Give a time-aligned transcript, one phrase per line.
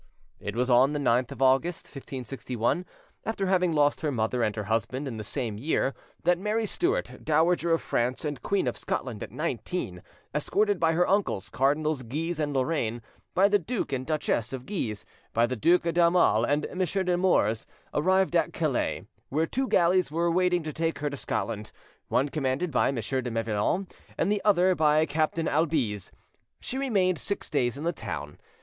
[0.39, 2.87] It was on the 9th of August, 1561,
[3.23, 5.93] after having lost her mother and her husband in the same year,
[6.23, 10.01] that Mary Stuart, Dowager of France and Queen of Scotland at nineteen,
[10.33, 13.03] escorted by her uncles, Cardinals Guise and Lorraine,
[13.35, 16.79] by the Duke and Duchess of Guise, by the Duc d'Aumale and M.
[16.79, 21.71] de Nemours, arrived at Calais, where two galleys were waiting to take her to Scotland,
[22.07, 22.95] one commanded by M.
[22.95, 23.85] de Mevillon
[24.17, 26.09] and the other by Captain Albize.
[26.59, 28.39] She remained six days in the town.